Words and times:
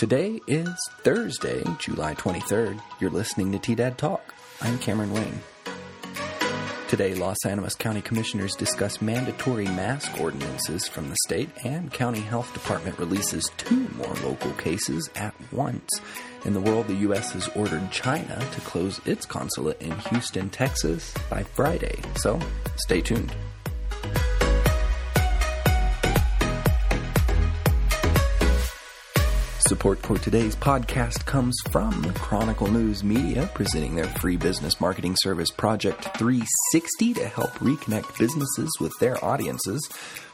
Today 0.00 0.40
is 0.46 0.70
Thursday, 1.02 1.62
July 1.78 2.14
23rd. 2.14 2.80
You're 3.00 3.10
listening 3.10 3.52
to 3.52 3.58
TDAD 3.58 3.98
Talk. 3.98 4.34
I'm 4.62 4.78
Cameron 4.78 5.12
Wayne. 5.12 5.40
Today, 6.88 7.14
Las 7.14 7.36
Animas 7.44 7.74
County 7.74 8.00
Commissioners 8.00 8.54
discuss 8.54 9.02
mandatory 9.02 9.66
mask 9.66 10.18
ordinances 10.18 10.88
from 10.88 11.10
the 11.10 11.16
state, 11.26 11.50
and 11.66 11.92
County 11.92 12.20
Health 12.20 12.50
Department 12.54 12.98
releases 12.98 13.50
two 13.58 13.90
more 13.98 14.14
local 14.24 14.52
cases 14.52 15.10
at 15.16 15.34
once. 15.52 15.90
In 16.46 16.54
the 16.54 16.62
world, 16.62 16.86
the 16.86 16.94
U.S. 16.94 17.32
has 17.32 17.48
ordered 17.48 17.92
China 17.92 18.42
to 18.52 18.60
close 18.62 19.02
its 19.04 19.26
consulate 19.26 19.82
in 19.82 19.92
Houston, 20.08 20.48
Texas 20.48 21.12
by 21.28 21.42
Friday. 21.42 22.00
So, 22.16 22.40
stay 22.76 23.02
tuned. 23.02 23.36
Support 29.70 30.00
for 30.00 30.18
today's 30.18 30.56
podcast 30.56 31.24
comes 31.26 31.56
from 31.70 32.02
Chronicle 32.14 32.66
News 32.66 33.04
Media, 33.04 33.48
presenting 33.54 33.94
their 33.94 34.08
free 34.18 34.36
business 34.36 34.80
marketing 34.80 35.14
service 35.22 35.52
Project 35.52 36.18
360 36.18 37.14
to 37.14 37.28
help 37.28 37.50
reconnect 37.60 38.18
businesses 38.18 38.68
with 38.80 38.92
their 38.98 39.24
audiences. 39.24 39.88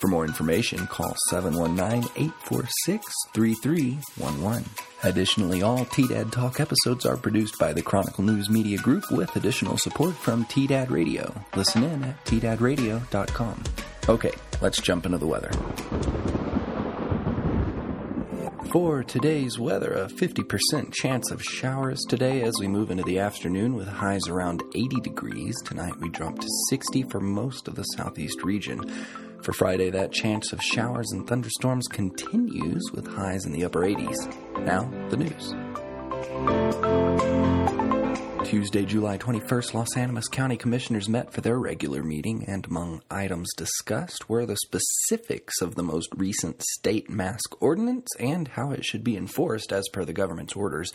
For 0.00 0.08
more 0.08 0.26
information, 0.26 0.86
call 0.86 1.16
719 1.30 2.10
846 2.14 3.06
3311. 3.32 4.68
Additionally, 5.02 5.62
all 5.62 5.86
TDAD 5.86 6.30
Talk 6.30 6.60
episodes 6.60 7.06
are 7.06 7.16
produced 7.16 7.58
by 7.58 7.72
the 7.72 7.80
Chronicle 7.80 8.24
News 8.24 8.50
Media 8.50 8.76
Group 8.76 9.10
with 9.10 9.34
additional 9.34 9.78
support 9.78 10.14
from 10.14 10.44
TDAD 10.44 10.90
Radio. 10.90 11.34
Listen 11.56 11.84
in 11.84 12.04
at 12.04 12.22
tdadradio.com. 12.26 13.64
Okay, 14.10 14.32
let's 14.60 14.82
jump 14.82 15.06
into 15.06 15.16
the 15.16 15.26
weather. 15.26 15.50
For 18.72 19.04
today's 19.04 19.58
weather, 19.58 19.92
a 19.92 20.06
50% 20.06 20.94
chance 20.94 21.30
of 21.30 21.42
showers 21.42 22.00
today 22.08 22.40
as 22.40 22.54
we 22.58 22.68
move 22.68 22.90
into 22.90 23.02
the 23.02 23.18
afternoon 23.18 23.74
with 23.74 23.86
highs 23.86 24.28
around 24.28 24.62
80 24.74 24.96
degrees. 25.02 25.54
Tonight 25.62 26.00
we 26.00 26.08
drop 26.08 26.38
to 26.38 26.48
60 26.70 27.02
for 27.02 27.20
most 27.20 27.68
of 27.68 27.74
the 27.74 27.82
southeast 27.82 28.42
region. 28.42 28.88
For 29.42 29.52
Friday, 29.52 29.90
that 29.90 30.10
chance 30.10 30.54
of 30.54 30.62
showers 30.62 31.12
and 31.12 31.28
thunderstorms 31.28 31.86
continues 31.86 32.82
with 32.94 33.06
highs 33.06 33.44
in 33.44 33.52
the 33.52 33.66
upper 33.66 33.80
80s. 33.80 34.64
Now, 34.64 34.90
the 35.10 35.18
news. 35.18 37.11
Tuesday, 38.52 38.84
July 38.84 39.16
21st, 39.16 39.72
Las 39.72 39.96
Animas 39.96 40.28
County 40.28 40.58
Commissioners 40.58 41.08
met 41.08 41.32
for 41.32 41.40
their 41.40 41.58
regular 41.58 42.02
meeting, 42.02 42.44
and 42.46 42.66
among 42.66 43.00
items 43.10 43.48
discussed 43.56 44.28
were 44.28 44.44
the 44.44 44.58
specifics 44.58 45.62
of 45.62 45.74
the 45.74 45.82
most 45.82 46.10
recent 46.14 46.62
state 46.62 47.08
mask 47.08 47.62
ordinance 47.62 48.08
and 48.20 48.48
how 48.48 48.70
it 48.70 48.84
should 48.84 49.02
be 49.02 49.16
enforced 49.16 49.72
as 49.72 49.88
per 49.90 50.04
the 50.04 50.12
government's 50.12 50.54
orders. 50.54 50.92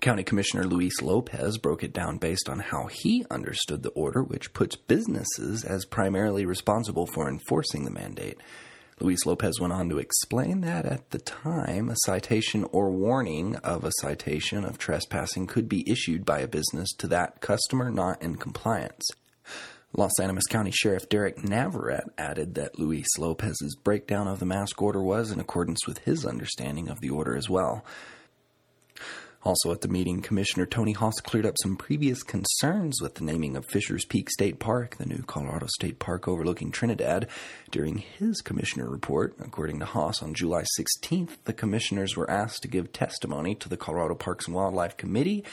County 0.00 0.24
Commissioner 0.24 0.64
Luis 0.64 1.02
Lopez 1.02 1.58
broke 1.58 1.84
it 1.84 1.92
down 1.92 2.16
based 2.16 2.48
on 2.48 2.60
how 2.60 2.86
he 2.86 3.26
understood 3.30 3.82
the 3.82 3.90
order, 3.90 4.22
which 4.22 4.54
puts 4.54 4.74
businesses 4.74 5.64
as 5.64 5.84
primarily 5.84 6.46
responsible 6.46 7.06
for 7.06 7.28
enforcing 7.28 7.84
the 7.84 7.90
mandate. 7.90 8.38
Luis 8.98 9.26
Lopez 9.26 9.60
went 9.60 9.74
on 9.74 9.90
to 9.90 9.98
explain 9.98 10.62
that 10.62 10.86
at 10.86 11.10
the 11.10 11.18
time, 11.18 11.90
a 11.90 11.96
citation 12.04 12.64
or 12.72 12.90
warning 12.90 13.56
of 13.56 13.84
a 13.84 13.92
citation 14.00 14.64
of 14.64 14.78
trespassing 14.78 15.46
could 15.46 15.68
be 15.68 15.88
issued 15.90 16.24
by 16.24 16.40
a 16.40 16.48
business 16.48 16.88
to 16.96 17.06
that 17.06 17.42
customer 17.42 17.90
not 17.90 18.20
in 18.22 18.36
compliance. 18.36 19.04
Las 19.92 20.18
Animas 20.18 20.46
County 20.46 20.70
Sheriff 20.70 21.08
Derek 21.10 21.44
Navarrete 21.44 22.08
added 22.16 22.54
that 22.54 22.78
Luis 22.78 23.06
Lopez's 23.18 23.76
breakdown 23.76 24.28
of 24.28 24.40
the 24.40 24.46
mask 24.46 24.80
order 24.80 25.02
was 25.02 25.30
in 25.30 25.40
accordance 25.40 25.86
with 25.86 25.98
his 25.98 26.24
understanding 26.24 26.88
of 26.88 27.00
the 27.00 27.10
order 27.10 27.36
as 27.36 27.50
well. 27.50 27.84
Also 29.46 29.70
at 29.70 29.80
the 29.80 29.86
meeting, 29.86 30.22
Commissioner 30.22 30.66
Tony 30.66 30.90
Haas 30.90 31.20
cleared 31.20 31.46
up 31.46 31.54
some 31.62 31.76
previous 31.76 32.24
concerns 32.24 33.00
with 33.00 33.14
the 33.14 33.22
naming 33.22 33.56
of 33.56 33.64
Fisher's 33.64 34.04
Peak 34.04 34.28
State 34.28 34.58
Park, 34.58 34.96
the 34.96 35.06
new 35.06 35.22
Colorado 35.22 35.68
State 35.68 36.00
Park 36.00 36.26
overlooking 36.26 36.72
Trinidad. 36.72 37.28
During 37.70 37.98
his 37.98 38.40
commissioner 38.40 38.90
report, 38.90 39.36
according 39.38 39.78
to 39.78 39.84
Haas, 39.84 40.20
on 40.20 40.34
July 40.34 40.64
16th, 40.76 41.36
the 41.44 41.52
commissioners 41.52 42.16
were 42.16 42.28
asked 42.28 42.62
to 42.62 42.68
give 42.68 42.92
testimony 42.92 43.54
to 43.54 43.68
the 43.68 43.76
Colorado 43.76 44.16
Parks 44.16 44.48
and 44.48 44.56
Wildlife 44.56 44.96
Committee 44.96 45.44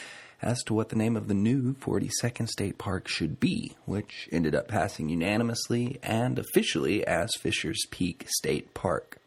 as 0.41 0.63
to 0.63 0.73
what 0.73 0.89
the 0.89 0.95
name 0.95 1.15
of 1.15 1.27
the 1.27 1.35
new 1.35 1.75
42nd 1.75 2.49
State 2.49 2.79
Park 2.79 3.07
should 3.07 3.39
be, 3.39 3.73
which 3.85 4.27
ended 4.31 4.55
up 4.55 4.67
passing 4.67 5.07
unanimously 5.07 5.99
and 6.01 6.39
officially 6.39 7.05
as 7.05 7.29
Fisher's 7.39 7.85
Peak 7.91 8.25
State 8.27 8.73
Park. 8.73 9.19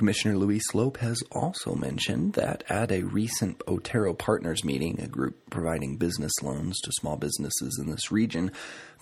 Commissioner 0.00 0.38
Luis 0.38 0.72
Lopez 0.72 1.22
also 1.30 1.74
mentioned 1.74 2.32
that 2.32 2.64
at 2.70 2.90
a 2.90 3.02
recent 3.02 3.60
Otero 3.68 4.14
Partners 4.14 4.64
meeting, 4.64 4.98
a 4.98 5.06
group 5.06 5.36
providing 5.50 5.98
business 5.98 6.32
loans 6.42 6.80
to 6.80 6.90
small 6.92 7.18
businesses 7.18 7.78
in 7.78 7.90
this 7.90 8.10
region, 8.10 8.50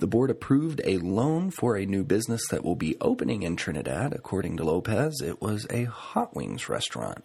the 0.01 0.09
board 0.09 0.29
approved 0.29 0.81
a 0.83 0.99
loan 0.99 1.53
for 1.53 1.77
a 1.77 1.87
new 1.87 2.03
business 2.03 2.43
that 2.49 2.65
will 2.65 2.75
be 2.75 2.97
opening 3.01 3.45
in 3.45 3.55
Trinidad. 3.55 4.13
According 4.13 4.57
to 4.57 4.65
Lopez, 4.65 5.21
it 5.21 5.41
was 5.41 5.69
a 5.71 5.85
hot 5.85 6.35
wings 6.35 6.69
restaurant. 6.69 7.25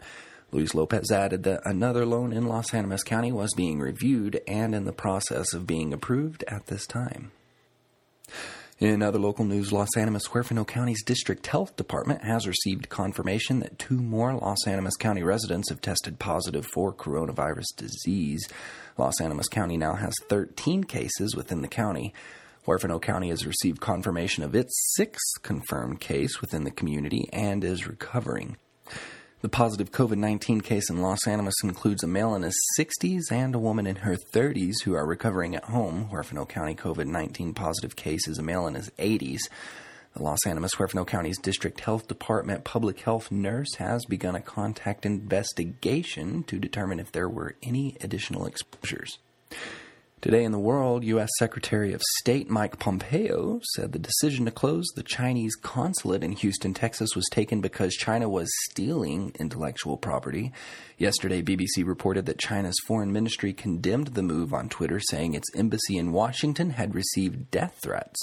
Luis 0.52 0.76
Lopez 0.76 1.10
added 1.10 1.42
that 1.42 1.66
another 1.66 2.06
loan 2.06 2.32
in 2.32 2.46
Las 2.46 2.76
Animas 2.76 3.02
County 3.02 3.32
was 3.32 3.56
being 3.56 3.80
reviewed 3.80 4.40
and 4.48 4.76
in 4.76 4.86
the 4.86 4.94
process 4.94 5.52
of 5.52 5.66
being 5.66 5.94
approved 5.94 6.44
at 6.48 6.68
this 6.68 6.86
time. 6.86 7.32
In 8.84 9.02
other 9.02 9.18
local 9.18 9.46
news, 9.46 9.72
Las 9.72 9.96
Animas 9.96 10.28
Huerfano 10.28 10.68
County's 10.68 11.06
District 11.06 11.48
Health 11.48 11.78
Department 11.78 12.22
has 12.22 12.46
received 12.46 12.90
confirmation 12.90 13.62
that 13.62 13.80
two 13.80 13.96
more 13.96 14.34
Las 14.34 14.68
Animas 14.68 14.98
County 14.98 15.24
residents 15.24 15.70
have 15.70 15.80
tested 15.80 16.20
positive 16.20 16.66
for 16.74 16.94
coronavirus 16.94 17.78
disease. 17.78 18.46
Las 18.98 19.22
Animas 19.22 19.48
County 19.48 19.78
now 19.78 19.94
has 19.94 20.14
13 20.28 20.84
cases 20.84 21.34
within 21.34 21.62
the 21.62 21.70
county. 21.70 22.14
Huerfano 22.68 23.02
County 23.02 23.30
has 23.30 23.46
received 23.46 23.80
confirmation 23.80 24.44
of 24.44 24.54
its 24.54 24.74
sixth 24.98 25.42
confirmed 25.44 26.02
case 26.02 26.42
within 26.42 26.66
the 26.66 26.70
community 26.70 27.30
and 27.32 27.64
is 27.64 27.88
recovering. 27.88 28.58
The 29.44 29.50
positive 29.50 29.92
COVID 29.92 30.16
19 30.16 30.62
case 30.62 30.90
in 30.90 31.02
Las 31.02 31.28
Animas 31.28 31.56
includes 31.66 32.02
a 32.02 32.08
male 32.08 32.34
in 32.34 32.44
his 32.44 32.58
60s 32.80 33.30
and 33.30 33.54
a 33.54 33.60
woman 33.60 33.86
in 33.86 33.98
her 33.98 34.16
30s 34.16 34.84
who 34.86 34.94
are 34.94 35.06
recovering 35.06 35.54
at 35.54 35.66
home. 35.66 36.08
Huerfano 36.10 36.48
County 36.48 36.76
COVID 36.76 37.08
19 37.08 37.54
positive 37.54 37.98
case 37.98 38.26
is 38.30 38.38
a 38.38 38.42
male 38.42 38.68
in 38.68 38.76
his 38.76 38.90
80s. 38.92 39.42
The 40.16 40.24
Las 40.24 40.48
Animas 40.48 40.76
Huerfano 40.76 41.06
County's 41.06 41.38
District 41.40 41.78
Health 41.82 42.08
Department 42.08 42.64
public 42.64 43.02
health 43.02 43.34
nurse 43.34 43.76
has 43.76 44.06
begun 44.06 44.34
a 44.34 44.42
contact 44.42 45.06
investigation 45.06 46.44
to 46.44 46.58
determine 46.58 47.02
if 47.02 47.12
there 47.12 47.28
were 47.28 47.58
any 47.62 47.98
additional 48.00 48.46
exposures. 48.46 49.20
Today 50.24 50.46
in 50.46 50.54
the 50.54 50.58
world, 50.58 51.04
U.S. 51.04 51.28
Secretary 51.38 51.92
of 51.92 52.02
State 52.20 52.50
Mike 52.50 52.80
Pompeo 52.80 53.60
said 53.74 53.92
the 53.92 54.00
decision 54.00 54.46
to 54.46 54.52
close 54.52 54.86
the 54.96 55.04
Chinese 55.04 55.54
consulate 55.58 56.24
in 56.24 56.32
Houston, 56.32 56.74
Texas 56.74 57.14
was 57.14 57.28
taken 57.30 57.60
because 57.60 57.94
China 57.94 58.30
was 58.30 58.50
stealing 58.70 59.36
intellectual 59.38 59.98
property. 59.98 60.54
Yesterday, 60.98 61.42
BBC 61.42 61.86
reported 61.86 62.26
that 62.26 62.40
China's 62.40 62.80
foreign 62.88 63.12
ministry 63.12 63.52
condemned 63.52 64.14
the 64.14 64.24
move 64.24 64.54
on 64.54 64.70
Twitter, 64.70 65.02
saying 65.02 65.34
its 65.34 65.54
embassy 65.58 65.98
in 65.98 66.14
Washington 66.14 66.70
had 66.70 66.96
received 66.96 67.52
death 67.52 67.78
threats. 67.84 68.22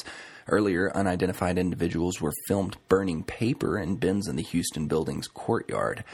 Earlier, 0.49 0.91
unidentified 0.97 1.59
individuals 1.59 2.19
were 2.19 2.33
filmed 2.49 2.79
burning 2.89 3.25
paper 3.25 3.79
in 3.79 3.97
bins 3.97 4.27
in 4.27 4.37
the 4.37 4.43
Houston 4.43 4.87
building's 4.87 5.29
courtyard. 5.29 6.05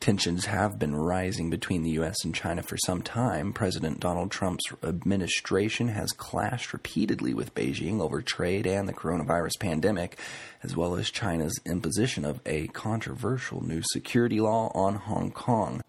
Tensions 0.00 0.44
have 0.46 0.78
been 0.78 0.94
rising 0.94 1.48
between 1.48 1.82
the 1.82 1.92
U.S. 1.92 2.16
and 2.24 2.34
China 2.34 2.62
for 2.62 2.76
some 2.76 3.00
time. 3.00 3.52
President 3.52 4.00
Donald 4.00 4.30
Trump's 4.30 4.64
administration 4.82 5.88
has 5.88 6.12
clashed 6.12 6.72
repeatedly 6.72 7.32
with 7.32 7.54
Beijing 7.54 8.00
over 8.00 8.20
trade 8.20 8.66
and 8.66 8.86
the 8.86 8.92
coronavirus 8.92 9.58
pandemic, 9.58 10.18
as 10.62 10.76
well 10.76 10.96
as 10.96 11.10
China's 11.10 11.58
imposition 11.64 12.24
of 12.24 12.40
a 12.44 12.66
controversial 12.68 13.64
new 13.64 13.82
security 13.92 14.40
law 14.40 14.70
on 14.74 14.96
Hong 14.96 15.30
Kong. 15.30 15.80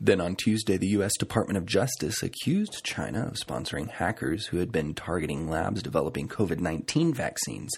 Then 0.00 0.20
on 0.20 0.34
Tuesday, 0.34 0.76
the 0.76 0.88
U.S. 0.88 1.12
Department 1.16 1.58
of 1.58 1.64
Justice 1.64 2.24
accused 2.24 2.82
China 2.82 3.24
of 3.28 3.34
sponsoring 3.34 3.88
hackers 3.88 4.46
who 4.46 4.56
had 4.56 4.72
been 4.72 4.94
targeting 4.94 5.48
labs 5.48 5.80
developing 5.80 6.26
COVID 6.26 6.58
19 6.58 7.14
vaccines. 7.14 7.70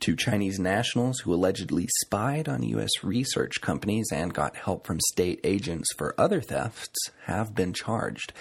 Two 0.00 0.16
Chinese 0.16 0.58
nationals 0.58 1.20
who 1.20 1.34
allegedly 1.34 1.86
spied 2.00 2.48
on 2.48 2.62
U.S. 2.62 3.04
research 3.04 3.60
companies 3.60 4.08
and 4.10 4.32
got 4.32 4.56
help 4.56 4.86
from 4.86 4.98
state 5.10 5.40
agents 5.44 5.92
for 5.92 6.14
other 6.16 6.40
thefts 6.40 7.10
have 7.26 7.54
been 7.54 7.74
charged. 7.74 8.32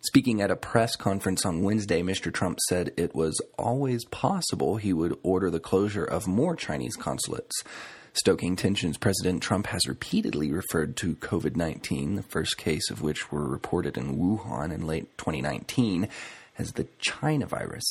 Speaking 0.00 0.42
at 0.42 0.50
a 0.50 0.56
press 0.56 0.96
conference 0.96 1.46
on 1.46 1.62
Wednesday, 1.62 2.02
Mr. 2.02 2.32
Trump 2.32 2.58
said 2.68 2.92
it 2.96 3.14
was 3.14 3.40
always 3.56 4.04
possible 4.06 4.76
he 4.76 4.92
would 4.92 5.16
order 5.22 5.50
the 5.50 5.60
closure 5.60 6.04
of 6.04 6.26
more 6.26 6.56
Chinese 6.56 6.96
consulates. 6.96 7.62
Stoking 8.12 8.56
tensions, 8.56 8.98
President 8.98 9.40
Trump 9.40 9.68
has 9.68 9.86
repeatedly 9.86 10.50
referred 10.50 10.96
to 10.96 11.14
COVID 11.14 11.54
19, 11.54 12.16
the 12.16 12.22
first 12.24 12.58
case 12.58 12.90
of 12.90 13.02
which 13.02 13.30
were 13.30 13.48
reported 13.48 13.96
in 13.96 14.18
Wuhan 14.18 14.74
in 14.74 14.84
late 14.84 15.16
2019, 15.16 16.08
as 16.58 16.72
the 16.72 16.88
China 16.98 17.46
virus. 17.46 17.84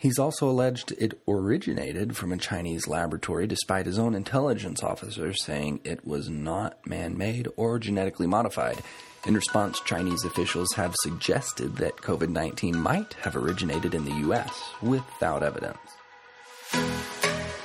He's 0.00 0.20
also 0.20 0.48
alleged 0.48 0.92
it 0.92 1.20
originated 1.26 2.16
from 2.16 2.32
a 2.32 2.36
Chinese 2.36 2.86
laboratory, 2.86 3.48
despite 3.48 3.84
his 3.84 3.98
own 3.98 4.14
intelligence 4.14 4.80
officers 4.80 5.44
saying 5.44 5.80
it 5.82 6.06
was 6.06 6.30
not 6.30 6.86
man 6.86 7.18
made 7.18 7.48
or 7.56 7.80
genetically 7.80 8.28
modified. 8.28 8.78
In 9.26 9.34
response, 9.34 9.80
Chinese 9.80 10.24
officials 10.24 10.72
have 10.76 10.94
suggested 11.02 11.76
that 11.78 11.96
COVID 11.96 12.28
19 12.28 12.78
might 12.78 13.14
have 13.14 13.34
originated 13.34 13.92
in 13.92 14.04
the 14.04 14.14
U.S. 14.28 14.70
without 14.80 15.42
evidence. 15.42 15.78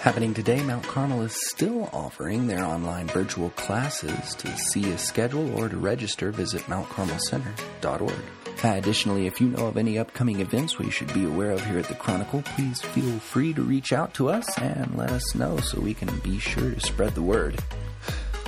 Happening 0.02 0.34
today, 0.34 0.64
Mount 0.64 0.84
Carmel 0.84 1.22
is 1.22 1.38
still 1.50 1.88
offering 1.94 2.48
their 2.48 2.66
online 2.66 3.08
virtual 3.08 3.52
classes. 3.52 4.34
To 4.36 4.58
see 4.58 4.92
a 4.92 4.98
schedule 4.98 5.56
or 5.58 5.70
to 5.70 5.78
register, 5.78 6.32
visit 6.32 6.64
mountcarmelcenter.org. 6.64 8.43
Additionally, 8.62 9.28
if 9.28 9.42
you 9.42 9.48
know 9.48 9.68
of 9.68 9.78
any 9.78 9.98
upcoming 9.98 10.40
events 10.40 10.78
we 10.78 10.90
should 10.90 11.14
be 11.14 11.26
aware 11.26 11.52
of 11.52 11.66
here 11.66 11.80
at 11.80 11.88
the 11.88 11.96
Chronicle, 11.96 12.42
please 12.44 12.82
feel 12.82 13.20
free 13.20 13.54
to 13.54 13.62
reach 13.62 13.94
out 13.94 14.14
to 14.16 14.30
us 14.30 14.58
and 14.58 14.96
let 14.96 15.12
us 15.12 15.36
know 15.36 15.58
so 15.58 15.80
we 15.80 15.94
can 15.94 16.10
be 16.20 16.40
sure 16.40 16.72
to 16.72 16.80
spread 16.80 17.16
the 17.16 17.22
word. 17.22 17.60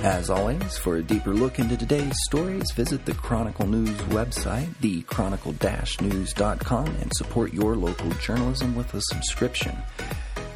As 0.00 0.28
always, 0.28 0.76
for 0.78 0.96
a 0.96 1.02
deeper 1.02 1.32
look 1.32 1.58
into 1.58 1.76
today's 1.76 2.16
stories, 2.26 2.70
visit 2.72 3.06
the 3.06 3.14
Chronicle 3.14 3.66
News 3.66 3.96
website, 4.08 4.68
thechronicle-news.com, 4.82 6.86
and 6.86 7.12
support 7.16 7.54
your 7.54 7.76
local 7.76 8.10
journalism 8.10 8.76
with 8.76 8.92
a 8.94 9.00
subscription. 9.00 9.76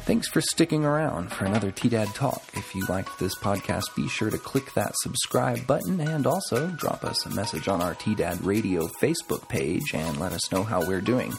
Thanks 0.03 0.27
for 0.27 0.41
sticking 0.41 0.83
around 0.83 1.31
for 1.31 1.45
another 1.45 1.71
TDAD 1.71 2.15
Talk. 2.15 2.43
If 2.53 2.73
you 2.73 2.85
liked 2.87 3.19
this 3.19 3.35
podcast, 3.35 3.95
be 3.95 4.07
sure 4.09 4.31
to 4.31 4.37
click 4.37 4.73
that 4.73 4.93
subscribe 4.97 5.65
button 5.67 6.01
and 6.01 6.25
also 6.25 6.67
drop 6.71 7.05
us 7.05 7.25
a 7.25 7.29
message 7.29 7.67
on 7.67 7.81
our 7.81 7.93
TDAD 7.93 8.43
Radio 8.43 8.87
Facebook 9.01 9.47
page 9.47 9.93
and 9.93 10.17
let 10.19 10.33
us 10.33 10.51
know 10.51 10.63
how 10.63 10.85
we're 10.85 11.01
doing. 11.01 11.33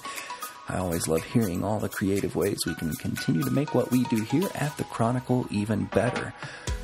I 0.69 0.79
always 0.79 1.09
love 1.09 1.25
hearing 1.25 1.65
all 1.65 1.81
the 1.81 1.89
creative 1.89 2.37
ways 2.37 2.61
we 2.65 2.77
can 2.77 2.95
continue 2.95 3.43
to 3.43 3.51
make 3.51 3.75
what 3.75 3.91
we 3.91 4.05
do 4.05 4.23
here 4.23 4.49
at 4.55 4.77
the 4.79 4.85
Chronicle 4.85 5.47
even 5.51 5.87
better. 5.87 6.33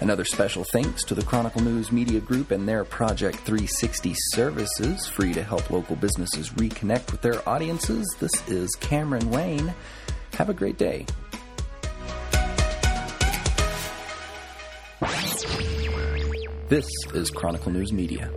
Another 0.01 0.25
special 0.25 0.65
thanks 0.65 1.05
to 1.05 1.15
the 1.15 1.25
Chronicle 1.25 1.63
News 1.63 1.93
Media 1.93 2.21
Group 2.21 2.51
and 2.51 2.69
their 2.69 2.85
Project 2.85 3.39
360 3.39 4.15
services, 4.33 5.07
free 5.07 5.33
to 5.33 5.45
help 5.45 5.71
local 5.71 5.97
businesses 5.97 6.51
reconnect 6.51 7.13
with 7.13 7.23
their 7.23 7.49
audiences. 7.49 8.05
This 8.19 8.49
is 8.49 8.75
Cameron 8.81 9.31
Wayne. 9.31 9.73
Have 10.35 10.51
a 10.51 10.55
great 10.55 10.77
day. 10.77 11.07
This 16.69 16.85
is 17.15 17.31
Chronicle 17.31 17.73
News 17.73 17.95
Media. 17.95 18.31